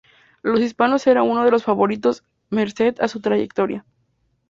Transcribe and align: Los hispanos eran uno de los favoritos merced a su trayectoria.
Los 0.41 0.61
hispanos 0.61 1.05
eran 1.05 1.29
uno 1.29 1.45
de 1.45 1.51
los 1.51 1.63
favoritos 1.63 2.23
merced 2.49 2.95
a 3.01 3.07
su 3.07 3.19
trayectoria. 3.21 3.85